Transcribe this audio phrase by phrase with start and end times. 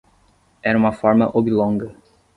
[0.63, 1.93] Era uma forma oblonga.